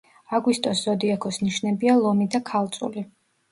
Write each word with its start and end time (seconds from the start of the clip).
აგვისტოს 0.37 0.81
ზოდიაქოს 0.85 1.37
ნიშნებია 1.45 1.97
ლომი 2.01 2.29
და 2.37 2.43
ქალწული. 2.51 3.07